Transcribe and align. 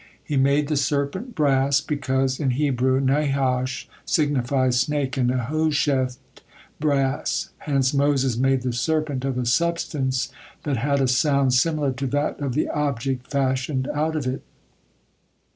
He 0.23 0.35
mad 0.35 0.65
the 0.67 0.77
serpent 0.77 1.35
brass, 1.35 1.79
because 1.79 2.39
in 2.39 2.49
Hebrew 2.57 2.99
Nahash 2.99 3.87
signifies 4.03 4.79
"snake" 4.79 5.15
and 5.15 5.27
Nehoshet, 5.29 6.17
"brass"; 6.79 7.49
hence 7.59 7.93
Moses 7.93 8.35
made 8.35 8.63
the 8.63 8.73
serpent 8.73 9.23
of 9.23 9.37
a 9.37 9.45
substance 9.45 10.29
that 10.63 10.77
had 10.77 11.01
a 11.01 11.07
sound 11.07 11.53
similar 11.53 11.91
to 11.91 12.07
that 12.07 12.39
of 12.39 12.55
the 12.55 12.67
object 12.69 13.29
fashioned 13.29 13.87
out 13.93 14.15
of 14.15 14.25
it. 14.25 14.41